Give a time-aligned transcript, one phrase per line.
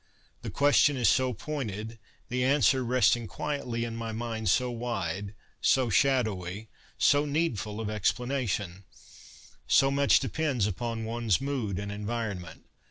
[0.41, 5.83] The question is so pointed, the answer resting quietly in my mind so wide, so
[5.83, 8.83] 24 CONFESSIONS OF A BOOK LOVER shadowy, so needful of explanation.
[9.67, 12.65] So much depends upon one's mood and environment.